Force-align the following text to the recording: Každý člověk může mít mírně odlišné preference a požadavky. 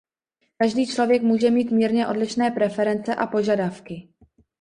Každý 0.57 0.87
člověk 0.87 1.21
může 1.21 1.49
mít 1.51 1.71
mírně 1.71 2.07
odlišné 2.07 2.51
preference 2.51 3.15
a 3.15 3.27
požadavky. 3.27 4.09